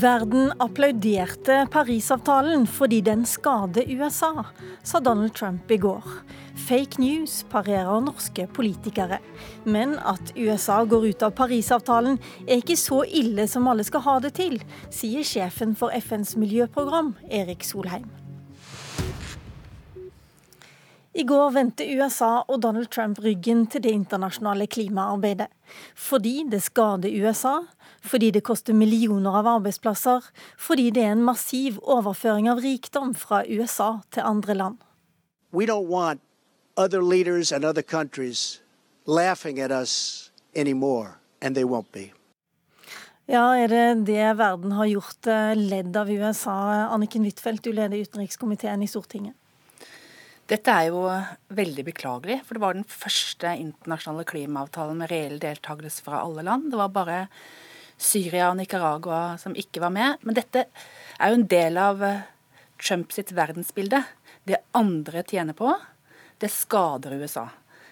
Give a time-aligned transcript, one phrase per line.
[0.00, 4.46] Verden applauderte Parisavtalen fordi den skader USA,
[4.82, 6.06] sa Donald Trump i går.
[6.68, 9.18] Fake news parerer norske politikere.
[9.64, 12.16] Men at USA går ut av Parisavtalen
[12.46, 14.56] er ikke så ille som alle skal ha det til,
[14.94, 18.19] sier sjefen for FNs miljøprogram, Erik Solheim.
[21.20, 25.50] I går vendte USA og Donald Trump ryggen til det internasjonale klimaarbeidet.
[25.92, 27.58] Fordi det skader USA,
[28.00, 30.24] fordi det koster millioner av arbeidsplasser,
[30.56, 34.78] fordi det er en massiv overføring av rikdom fra USA til andre land.
[35.52, 36.22] We don't want
[36.76, 38.62] other leaders and other countries
[39.04, 42.14] laughing at us anymore, and they won't be.
[43.28, 46.56] Ja, er det det verden har gjort eh, ledd av USA?
[46.88, 49.36] Anniken Huitfeldt, du leder utenrikskomiteen i Stortinget.
[50.50, 51.04] Dette er jo
[51.54, 56.72] veldig beklagelig, for det var den første internasjonale klimaavtalen med reell deltakelse fra alle land.
[56.72, 57.18] Det var bare
[58.00, 60.18] Syria og Nicaragua som ikke var med.
[60.26, 62.02] Men dette er jo en del av
[62.80, 64.00] Trump Trumps verdensbilde.
[64.48, 65.70] Det andre tjener på,
[66.40, 67.46] det skader USA.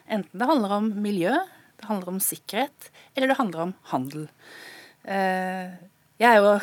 [0.08, 1.34] Enten det handler om miljø,
[1.78, 4.24] det handler om sikkerhet, eller det handler om handel.
[5.04, 5.76] Eh,
[6.18, 6.56] jeg jo,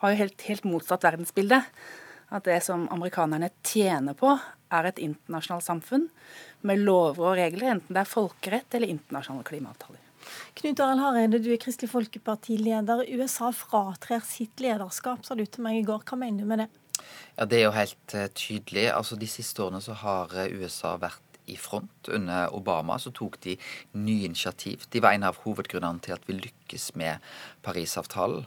[0.00, 1.60] har jo helt, helt motsatt verdensbilde.
[2.30, 4.36] At det som amerikanerne tjener på,
[4.74, 6.08] er et internasjonalt samfunn
[6.66, 10.00] med lover og regler, enten det er folkerett eller internasjonale klimaavtaler.
[10.58, 13.04] Knut Arild Hareide, du er Kristelig Folkeparti-leder.
[13.12, 16.04] USA fratrer sitt lederskap, sa du til meg i går.
[16.08, 16.70] Hva mener du med det?
[17.36, 18.88] Ja, Det er jo helt uh, tydelig.
[18.94, 22.08] Altså, De siste årene så har uh, USA vært i front.
[22.08, 23.58] Under Obama så tok de
[23.92, 24.86] nye initiativ.
[24.90, 27.20] De var en av hovedgrunnene til at vi lykkes med
[27.66, 28.46] Parisavtalen.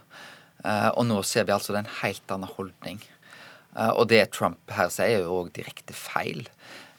[0.66, 3.03] Uh, og nå ser vi altså en helt annen holdning.
[3.78, 6.47] Eh, og det Trump her sier, er jo òg direkte feil.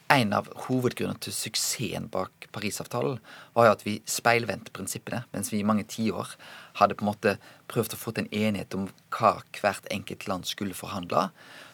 [0.09, 3.19] En av hovedgrunnene til suksessen bak Parisavtalen
[3.53, 6.31] var jo at vi speilvendte prinsippene, mens vi i mange tiår
[6.79, 7.35] hadde på en måte
[7.69, 11.27] prøvd å få til en enighet om hva hvert enkelt land skulle forhandle.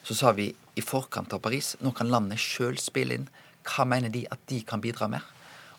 [0.03, 3.31] Så sa vi i forkant av Paris nå kan landet sjøl spille inn.
[3.65, 5.23] Hva mener de at de kan bidra med?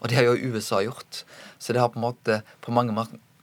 [0.01, 1.25] Og det har jo USA gjort.
[1.59, 2.95] Så det har på en måte på mange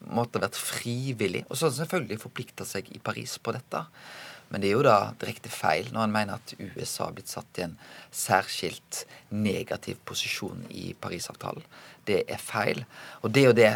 [0.04, 1.46] måter vært frivillig.
[1.50, 3.86] Og så har selvfølgelig forplikta seg i Paris på dette.
[4.54, 7.58] Men det er jo da direkte feil når han mener at USA har blitt satt
[7.58, 7.74] i en
[8.14, 9.02] særskilt
[9.34, 11.66] negativ posisjon i Parisavtalen.
[12.06, 12.84] Det er feil.
[13.26, 13.72] Og det er jo det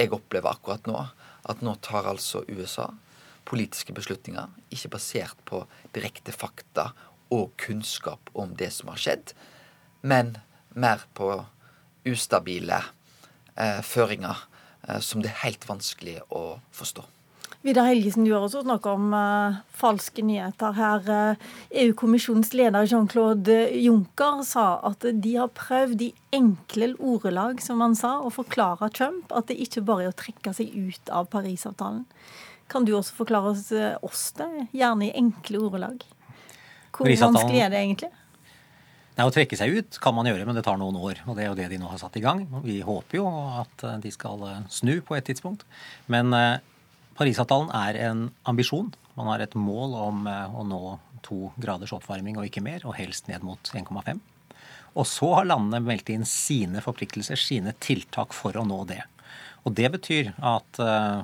[0.00, 1.04] jeg opplever akkurat nå.
[1.44, 2.88] At nå tar altså USA
[3.44, 6.92] politiske beslutninger ikke basert på direkte fakta
[7.32, 9.32] og kunnskap om det som har skjedd,
[10.02, 10.36] men
[10.74, 11.28] mer på
[12.08, 12.80] ustabile
[13.56, 14.46] eh, føringer
[14.88, 17.04] eh, som det er helt vanskelig å forstå.
[17.62, 21.04] Vidar Helgesen, du har også snakket om uh, falske nyheter her.
[21.06, 21.50] Uh,
[21.84, 28.16] EU-kommisjonens leder Jean-Claude Juncker sa at de har prøvd i enkle ordelag, som han sa,
[28.18, 32.02] å forklare Trump at det ikke bare er å trekke seg ut av Parisavtalen.
[32.72, 36.02] Kan du også forklare oss, uh, oss det, gjerne i enkle ordelag?
[36.90, 38.10] Hvor vanskelig er det egentlig?
[39.12, 41.22] Nei, Å trekke seg ut kan man gjøre, men det tar noen år.
[41.28, 42.42] Og det er jo det de nå har satt i gang.
[42.66, 43.30] Vi håper jo
[43.62, 44.42] at de skal
[44.72, 45.62] snu på et tidspunkt.
[46.10, 46.32] Men
[47.18, 48.92] Parisavtalen er en ambisjon.
[49.18, 50.82] Man har et mål om eh, å nå
[51.22, 54.20] to graders oppvarming og ikke mer, og helst ned mot 1,5.
[54.98, 59.00] Og så har landene meldt inn sine forpliktelser, sine tiltak for å nå det.
[59.62, 61.22] Og det betyr at uh,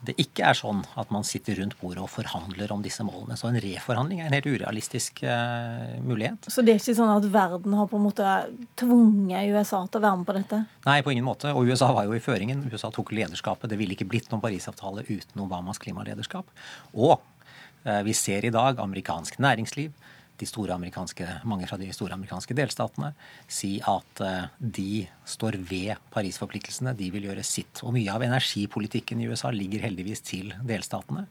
[0.00, 3.36] det ikke er sånn at man sitter rundt bordet og forhandler om disse målene.
[3.36, 6.48] Så en reforhandling er en helt urealistisk uh, mulighet.
[6.48, 8.36] Så det er ikke sånn at verden har på en måte
[8.80, 10.62] tvunget USA til å være med på dette?
[10.86, 11.52] Nei, på ingen måte.
[11.52, 12.64] Og USA var jo i føringen.
[12.72, 13.68] USA tok lederskapet.
[13.68, 16.48] Det ville ikke blitt noen Parisavtale uten Obamas klimalederskap.
[16.96, 19.92] Og uh, vi ser i dag amerikansk næringsliv
[20.40, 23.12] de store amerikanske, mange fra de store amerikanske delstatene
[23.50, 26.94] si at eh, de står ved Paris-forpliktelsene.
[26.98, 27.82] De vil gjøre sitt.
[27.84, 31.26] Og mye av energipolitikken i USA ligger heldigvis til delstatene.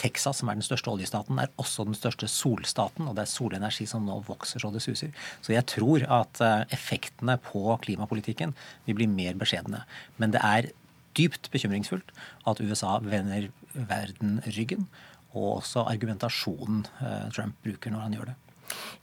[0.00, 3.08] Texas, som er den største oljestaten, er også den største solstaten.
[3.08, 5.12] Og det er solenergi som nå vokser så det suser.
[5.44, 8.56] Så jeg tror at eh, effektene på klimapolitikken
[8.86, 9.84] vil bli mer beskjedne.
[10.22, 10.72] Men det er
[11.18, 12.12] dypt bekymringsfullt
[12.48, 14.86] at USA vender verden ryggen
[15.32, 18.38] og også argumentasjonen eh, Trump bruker når han gjør det.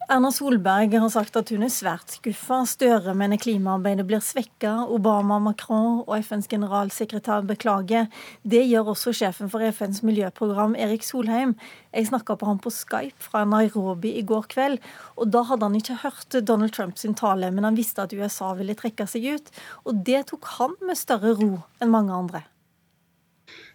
[0.10, 2.64] Erna Solberg har sagt at hun er svært skuffa.
[2.66, 4.72] Støre mener klimaarbeidet blir svekka.
[4.90, 8.08] Obama, Macron og FNs generalsekretær beklager.
[8.42, 11.54] Det gjør også sjefen for FNs miljøprogram, Erik Solheim.
[11.94, 14.82] Jeg snakka på ham på Skype fra Nairobi i går kveld.
[15.16, 18.74] og Da hadde han ikke hørt Donald Trumps tale, men han visste at USA ville
[18.74, 19.52] trekke seg ut.
[19.86, 22.48] Og det tok han med større ro enn mange andre.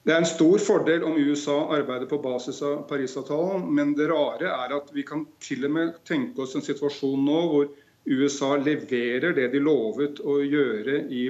[0.04, 4.50] Det er en stor fordel om USA arbeider på basis av Parisavtalen, men det rare
[4.52, 7.70] er at vi kan til og med tenke oss en situasjon nå hvor
[8.04, 11.22] USA leverer det de lovet å gjøre i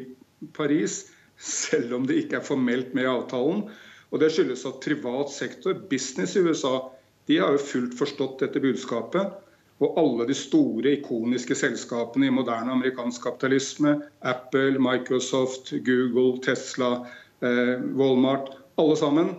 [0.59, 1.05] Paris,
[1.39, 3.63] selv om det ikke er formelt med i avtalen.
[4.11, 6.91] Og Det skyldes at privat sektor, business i USA,
[7.31, 9.39] de har jo fullt forstått dette budskapet.
[9.83, 17.07] Og alle de store, ikoniske selskapene i moderne amerikansk kapitalisme, Apple, Microsoft, Google, Tesla,
[17.43, 19.35] eh, Walmart, alle sammen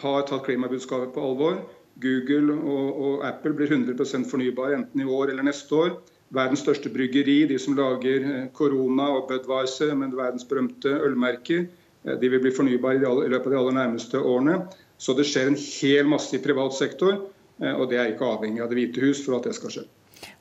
[0.00, 1.60] har tatt klimabudskapet på alvor.
[2.00, 5.98] Google og, og Apple blir 100% fornybare enten i år eller neste år.
[6.34, 11.64] Verdens største bryggeri, de som lager eh, Corona og Budwiser, med verdens berømte ølmerker,
[12.04, 14.60] eh, de vil bli fornybare i, løpet av de aller nærmeste årene.
[15.00, 17.18] Så det skjer en hel masse i privat sektor,
[17.58, 19.88] eh, og det er ikke avhengig av Det hvite hus for at det skal skje.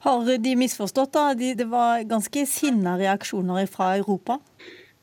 [0.05, 1.33] Har de misforstått, da?
[1.33, 4.37] det var ganske sinna reaksjoner fra Europa?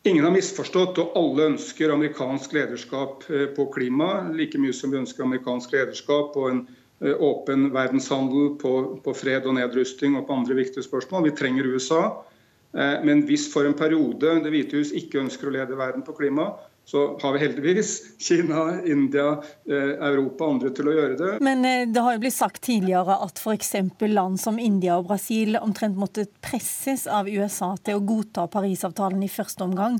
[0.06, 4.28] Ingen har misforstått, og alle ønsker amerikansk lederskap på klima.
[4.30, 6.60] Like mye som vi ønsker amerikansk lederskap på en
[7.00, 11.26] Eh, åpen verdenshandel, på, på, fred og nedrusting og på andre viktige spørsmål.
[11.28, 12.02] Vi trenger USA.
[12.76, 16.12] Eh, men hvis for en periode Det hvite hus ikke ønsker å lede verden på
[16.16, 16.50] klima,
[16.86, 17.92] så har vi heldigvis
[18.22, 21.30] Kina, India, eh, Europa og andre til å gjøre det.
[21.42, 23.72] Men det har jo blitt sagt tidligere at f.eks.
[24.12, 29.32] land som India og Brasil omtrent måtte presses av USA til å godta Parisavtalen i
[29.32, 29.98] første omgang?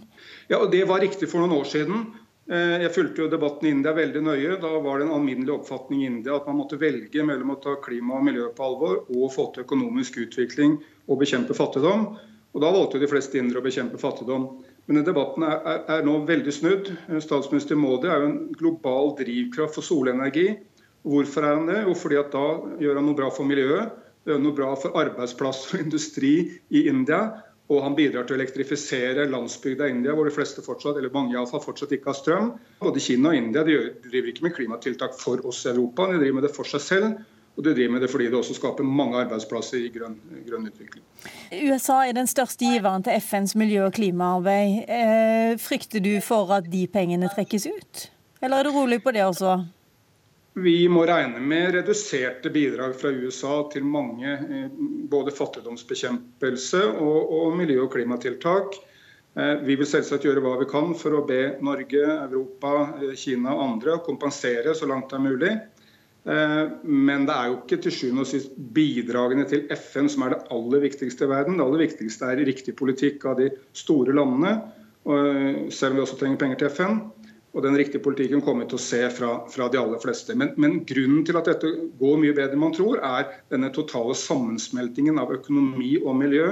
[0.53, 2.07] Ja, og Det var riktig for noen år siden.
[2.47, 4.55] Eh, jeg fulgte jo debatten i India veldig nøye.
[4.63, 7.75] Da var det en alminnelig oppfatning i India at man måtte velge mellom å ta
[7.83, 10.79] klima og miljø på alvor og få til økonomisk utvikling
[11.09, 12.13] og bekjempe fattigdom.
[12.57, 14.47] Og Da valgte jo de fleste indere å bekjempe fattigdom.
[14.89, 16.89] Men debatten er, er, er, nå veldig snudd.
[16.89, 20.47] Eh, statsminister Modi er jo en global drivkraft for solenergi.
[21.05, 21.83] Hvorfor er han det?
[21.85, 22.47] Jo, fordi at da
[22.81, 23.93] gjør han noe bra for miljøet.
[24.25, 26.33] Det gjør noe bra for arbeidsplasser og industri
[26.73, 27.21] i India.
[27.69, 31.39] Og han bidrar til å elektrifisere landsbygda India, hvor de fleste fortsatt, eller mange i
[31.39, 32.53] alle fall, fortsatt ikke har strøm.
[32.81, 33.77] Både Kina og India de
[34.07, 37.25] driver ikke med klimatiltak for oss i Europa, de driver med det for seg selv.
[37.57, 41.05] Og de driver med det fordi det også skaper mange arbeidsplasser i grønn, grønn utvikling.
[41.57, 44.83] USA er den største giveren til FNs miljø- og klimaarbeid.
[44.85, 48.03] Eh, frykter du for at de pengene trekkes ut?
[48.45, 49.57] Eller er du rolig på det også?
[50.57, 54.69] Vi må regne med reduserte bidrag fra USA til mange eh,
[55.13, 58.77] både fattigdomsbekjempelse og, og miljø- og klimatiltak.
[59.37, 62.73] Eh, vi vil selvsagt gjøre hva vi kan for å be Norge, Europa,
[63.17, 65.55] Kina og andre kompensere så langt det er mulig.
[66.27, 70.49] Men det er jo ikke til sjuende og sist bidragene til FN som er det
[70.57, 71.61] aller viktigste i verden.
[71.61, 73.47] Det aller viktigste er riktig politikk av de
[73.79, 74.57] store landene,
[75.71, 76.99] selv om vi også trenger penger til FN.
[77.57, 80.35] Og den riktige politikken kommer vi til å se fra, fra de aller fleste.
[80.37, 84.13] Men, men, grunnen til at dette går mye bedre enn man tror, er denne totale
[84.19, 86.51] sammensmeltingen av økonomi og miljø.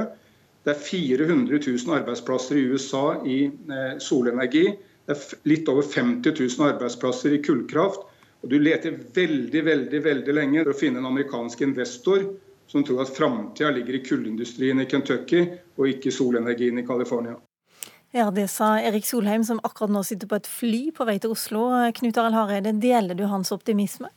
[0.65, 4.65] Det er 400 000 arbeidsplasser i USA i eh, solenergi.
[5.05, 8.09] Det er litt over 50 000 arbeidsplasser i kullkraft.
[8.45, 12.27] Og du leter veldig veldig, veldig lenge for å finne en amerikansk investor
[12.69, 15.47] som tror at framtida ligger i kullindustrien i Kentucky
[15.79, 17.39] og ikke i solenergien i California.
[18.13, 21.33] Ja, Det sa Erik Solheim, som akkurat nå sitter på et fly på vei til
[21.35, 21.65] Oslo.
[21.97, 24.13] Knut Arild Hareide, deler du hans optimisme?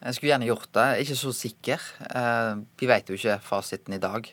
[0.00, 0.88] Jeg skulle gjerne gjort det.
[1.04, 1.84] Ikke så sikker.
[2.08, 4.26] Eh, vi vet jo ikke fasiten i dag.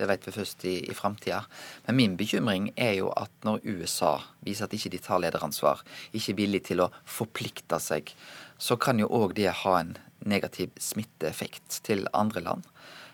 [0.00, 1.42] Det vet vi først i, i framtida.
[1.86, 4.14] Men min bekymring er jo at når USA
[4.46, 5.82] viser at ikke de tar lederansvar,
[6.12, 8.14] ikke er villig til å forplikte seg,
[8.60, 12.66] så kan jo òg det ha en negativ smitteeffekt til andre land.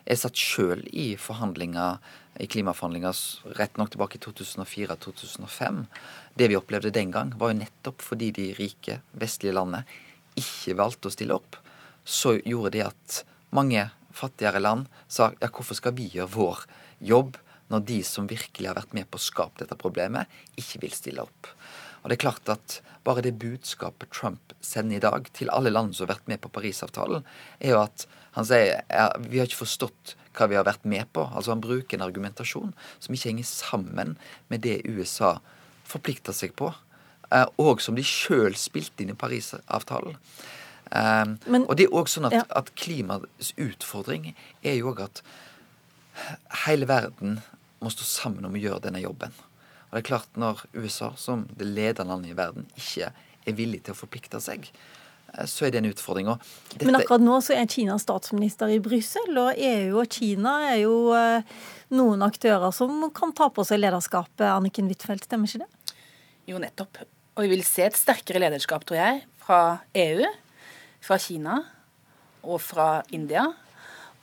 [0.06, 1.98] Jeg satt sjøl i forhandlinger
[2.43, 3.20] i klimaforhandlinger
[3.58, 5.85] rett nok tilbake i 2004-2005.
[6.37, 9.87] Det vi opplevde den gang, var jo nettopp fordi de rike vestlige landene
[10.37, 11.56] ikke valgte å stille opp,
[12.04, 13.23] så gjorde det at
[13.56, 16.62] mange fattigere land sa ja, hvorfor skal vi gjøre vår
[17.09, 17.40] jobb
[17.73, 20.28] når de som virkelig har vært med på å skape dette problemet,
[20.61, 21.50] ikke vil stille opp.
[22.06, 25.92] Og det er klart at Bare det budskapet Trump sender i dag til alle land
[25.94, 27.22] som har vært med på Parisavtalen,
[27.60, 31.06] er jo at han sier ja, vi har ikke forstått hva vi har vært med
[31.14, 31.22] på.
[31.30, 34.16] Altså Han bruker en argumentasjon som ikke henger sammen
[34.50, 35.36] med det USA
[35.86, 36.72] forplikter seg på,
[37.30, 40.18] eh, og som de sjøl spilte inn i Parisavtalen.
[40.90, 42.44] Um, Men, og det er òg sånn at, ja.
[42.58, 44.32] at klimaets utfordring
[44.62, 45.22] er jo òg at
[46.66, 47.40] hele verden
[47.82, 49.34] må stå sammen om å gjøre denne jobben.
[49.87, 53.12] Og det er klart Når USA, som det ledende landet i verden, ikke
[53.47, 54.66] er villig til å forplikte seg,
[55.35, 56.31] Eh, så er det en utfordring.
[56.71, 56.87] Dette...
[56.87, 60.97] Men akkurat nå så er Kina statsminister i Brussel, og EU og Kina er jo
[61.16, 61.57] eh,
[61.97, 64.47] noen aktører som kan ta på seg lederskapet.
[64.52, 65.95] Anniken Huitfeldt, stemmer ikke det?
[66.47, 67.02] Jo, nettopp.
[67.37, 69.61] Og vi vil se et sterkere lederskap, tror jeg, fra
[69.99, 70.25] EU,
[71.05, 71.61] fra Kina
[72.47, 73.49] og fra India.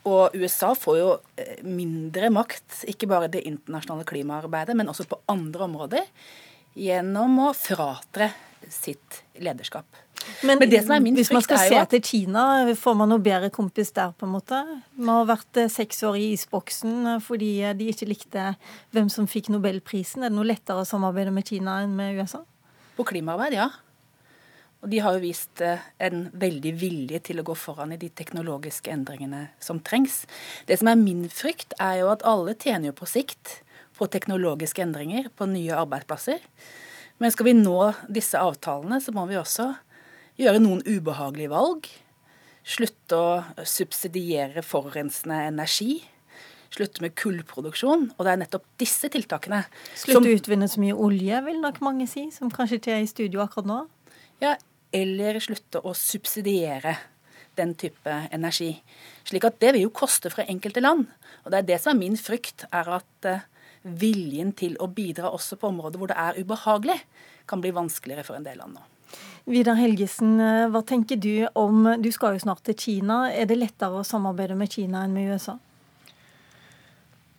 [0.09, 5.21] Og USA får jo eh, mindre makt, ikke bare det internasjonale klimaarbeidet, men også på
[5.31, 6.09] andre områder,
[6.75, 8.33] gjennom å fratre
[8.71, 9.85] sitt lederskap.
[10.43, 11.91] Men, Men det som min hvis man skal se at...
[11.91, 12.43] til Kina,
[12.79, 14.59] får man noe bedre kompis der, på en måte?
[14.95, 18.53] Man har vært eh, seks år i isboksen eh, fordi de ikke likte
[18.95, 20.23] hvem som fikk nobelprisen.
[20.23, 22.43] Er det noe lettere å samarbeide med Kina enn med USA?
[22.97, 23.71] På klimaarbeid, ja.
[24.83, 28.09] Og de har jo vist eh, en veldig vilje til å gå foran i de
[28.11, 30.25] teknologiske endringene som trengs.
[30.67, 33.61] Det som er min frykt, er jo at alle tjener jo på sikt
[33.95, 36.43] på teknologiske endringer, på nye arbeidsplasser.
[37.21, 37.77] Men skal vi nå
[38.11, 39.69] disse avtalene, så må vi også
[40.41, 41.87] gjøre noen ubehagelige valg.
[42.67, 46.01] Slutte å subsidiere forurensende energi.
[46.73, 48.09] Slutte med kullproduksjon.
[48.17, 49.61] Og det er nettopp disse tiltakene
[49.93, 53.11] Slutte å utvinne så mye olje, vil nok mange si, som kanskje ikke er i
[53.11, 53.81] studio akkurat nå?
[54.43, 54.57] Ja,
[54.93, 56.95] eller slutte å subsidiere
[57.57, 58.71] den type energi.
[59.27, 61.05] Slik at det vil jo koste fra enkelte land.
[61.43, 63.45] Og det er det som er min frykt, er at eh,
[63.83, 66.97] viljen til å bidra også på områder hvor det er ubehagelig,
[67.49, 68.85] kan bli vanskeligere for en del land nå.
[69.53, 73.27] Vidar Helgesen, eh, hva tenker du om Du skal jo snart til Kina.
[73.31, 75.57] Er det lettere å samarbeide med Kina enn med USA?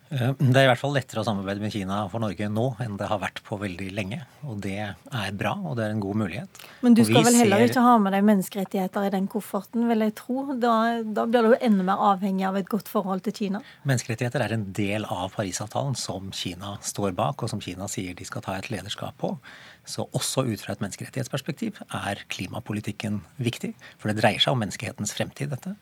[0.09, 3.07] Det er i hvert fall lettere å samarbeide med Kina for Norge nå enn det
[3.09, 4.19] har vært på veldig lenge.
[4.45, 6.59] Og det er bra, og det er en god mulighet.
[6.85, 7.71] Men du skal vel heller ser...
[7.71, 10.45] ikke ha med deg menneskerettigheter i den kofferten, vil jeg tro?
[10.61, 13.63] Da, da blir du enda mer avhengig av et godt forhold til Kina?
[13.89, 18.29] Menneskerettigheter er en del av Parisavtalen som Kina står bak, og som Kina sier de
[18.29, 19.33] skal ta et lederskap på.
[19.85, 23.75] Så også ut fra et menneskerettighetsperspektiv er klimapolitikken viktig.
[24.01, 25.75] For det dreier seg om menneskehetens fremtid, dette.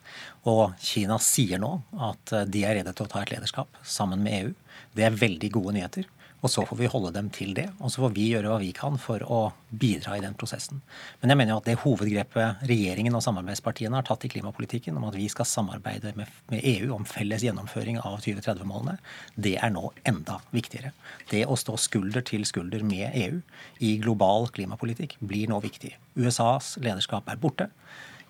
[0.50, 4.36] Og Kina sier nå at de er rede til å ta et lederskap sammen med
[4.42, 4.52] EU.
[4.94, 6.06] Det er veldig gode nyheter.
[6.44, 7.70] Og så får vi holde dem til det.
[7.80, 9.40] Og så får vi gjøre hva vi kan for å
[9.72, 10.82] bidra i den prosessen.
[11.22, 15.08] Men jeg mener jo at det hovedgrepet regjeringen og samarbeidspartiene har tatt i klimapolitikken, om
[15.08, 16.28] at vi skal samarbeide med,
[16.60, 18.98] EU om felles gjennomføring av 2030-målene,
[19.40, 20.92] det er nå enda viktigere.
[21.32, 23.40] Det å stå skulder til skulder med EU
[23.80, 25.96] i global klimapolitikk blir nå viktig.
[26.20, 27.72] USAs lederskap er borte.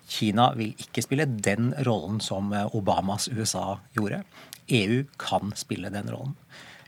[0.06, 4.22] Kina vil ikke spille den rollen som Obamas USA gjorde.
[4.68, 6.36] EU kan spille den rollen.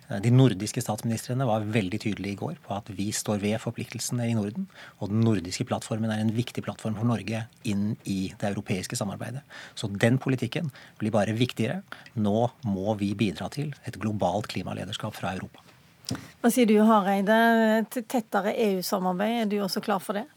[0.09, 4.28] Eh, de nordiske statsministrene var veldig tydelige i går på at vi står ved forpliktelsene
[4.30, 4.68] i Norden.
[5.00, 9.42] Og den nordiske plattformen er en viktig plattform for Norge inn i det europeiske samarbeidet.
[9.75, 11.83] Så den politikken blir bare viktigere.
[12.14, 15.62] Nå må vi bidra til et globalt klimalederskap fra Europa.
[16.38, 17.37] Hva sier du Hareide,
[17.90, 20.28] tettere EU-samarbeid, er du også klar for det?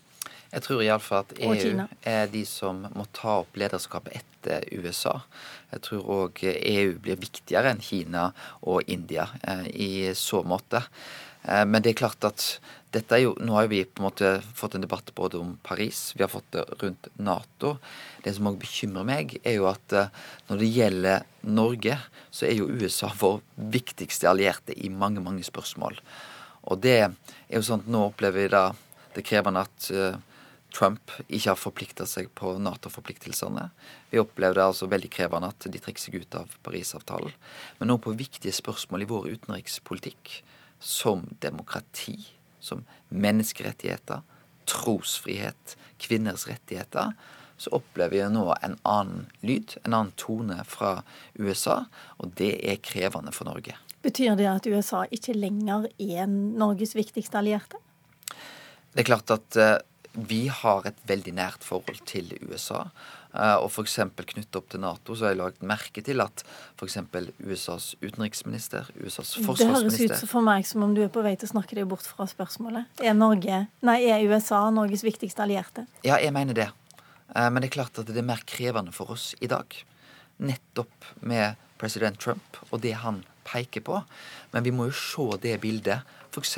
[0.49, 5.19] Jeg tror iallfall at EU er de som må ta opp lederskapet etter USA.
[5.69, 8.31] Jeg tror òg EU blir viktigere enn Kina
[8.65, 10.81] og India eh, i så måte.
[11.43, 12.47] Eh, men det er klart at
[12.89, 16.15] dette er jo, Nå har vi på en måte fått en debatt både om Paris,
[16.17, 17.75] vi har fått det rundt Nato.
[18.25, 20.09] Det som òg bekymrer meg, er jo at eh,
[20.49, 21.99] når det gjelder Norge,
[22.33, 23.37] så er jo USA vår
[23.69, 26.01] viktigste allierte i mange, mange spørsmål.
[26.73, 27.13] Og det er
[27.53, 28.63] jo sånn at nå opplever vi da
[29.13, 29.91] det krevende at
[30.75, 33.69] Trump ikke har forplikta seg på Nato-forpliktelsene.
[34.11, 37.33] Vi opplever det altså veldig krevende at de trekker seg ut av Parisavtalen.
[37.79, 40.39] Men nå på viktige spørsmål i vår utenrikspolitikk,
[40.79, 42.17] som demokrati,
[42.63, 44.21] som menneskerettigheter,
[44.69, 47.15] trosfrihet, kvinners rettigheter,
[47.59, 51.01] så opplever vi nå en annen lyd, en annen tone fra
[51.35, 51.81] USA,
[52.17, 53.75] og det er krevende for Norge.
[54.05, 57.81] Betyr det at USA ikke lenger er Norges viktigste allierte?
[58.93, 59.75] Det er klart at eh,
[60.13, 62.87] vi har et veldig nært forhold til USA.
[63.29, 63.99] Eh, og f.eks.
[64.17, 66.41] knyttet opp til Nato, så har jeg lagt merke til at
[66.79, 66.97] f.eks.
[67.45, 71.35] USAs utenriksminister, USAs forsvarsminister Det høres ut for meg som om du er på vei
[71.37, 72.89] til å snakke deg bort fra spørsmålet.
[73.03, 75.85] Er, Norge, nei, er USA Norges viktigste allierte?
[76.01, 76.69] Ja, jeg mener det.
[77.35, 79.77] Eh, men det er klart at det er mer krevende for oss i dag.
[80.41, 84.01] Nettopp med president Trump og det han peker på.
[84.53, 86.05] Men vi må jo se det bildet.
[86.33, 86.57] F.eks.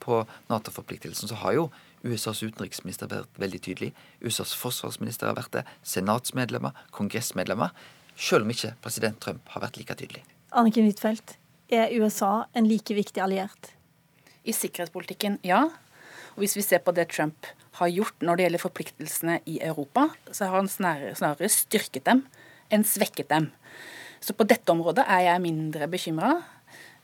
[0.00, 1.70] på Nato-forpliktelsen så har jo
[2.06, 3.90] USAs utenriksminister har vært veldig tydelig.
[4.24, 5.64] USAs forsvarsminister har vært det.
[5.86, 7.74] Senatsmedlemmer, kongressmedlemmer.
[8.16, 10.24] Selv om ikke president Trump har vært like tydelig.
[10.56, 11.36] Anniken Huitfeldt,
[11.70, 13.72] er USA en like viktig alliert?
[14.42, 15.66] I sikkerhetspolitikken, ja.
[16.34, 20.08] Og hvis vi ser på det Trump har gjort når det gjelder forpliktelsene i Europa,
[20.32, 22.24] så har han snarere, snarere styrket dem
[22.72, 23.50] enn svekket dem.
[24.20, 26.34] Så på dette området er jeg mindre bekymra.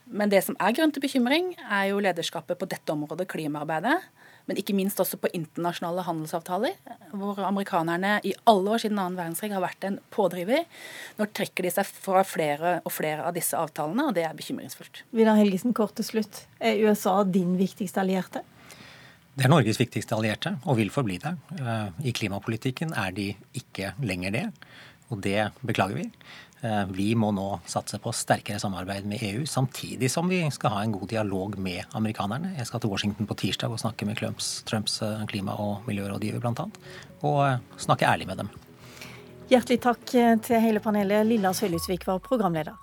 [0.07, 3.99] Men det som er grunn til bekymring, er jo lederskapet på dette området, klimaarbeidet
[4.47, 6.77] men ikke minst også på internasjonale handelsavtaler,
[7.17, 10.65] hvor amerikanerne i alle år siden annen verdenskrig har vært en pådriver.
[11.19, 15.03] Nå trekker de seg fra flere og flere av disse avtalene, og det er bekymringsfullt.
[15.17, 16.45] Vidar Helgesen, kort til slutt.
[16.61, 18.45] Er USA din viktigste allierte?
[19.37, 21.35] Det er Norges viktigste allierte, og vil forbli det.
[21.59, 24.45] Eh, I klimapolitikken er de ikke lenger det,
[25.13, 26.07] og det beklager vi.
[26.61, 30.83] Eh, vi må nå satse på sterkere samarbeid med EU, samtidig som vi skal ha
[30.83, 32.55] en god dialog med amerikanerne.
[32.57, 36.41] Jeg skal til Washington på tirsdag og snakke med Trumps, Trumps eh, klima- og miljørådgiver
[36.41, 36.69] bl.a.
[37.21, 38.51] Og eh, snakke ærlig med dem.
[39.51, 40.09] Hjertelig takk
[40.43, 41.23] til hele panelet.
[41.29, 42.75] Lilla Sølhusvik var programleder.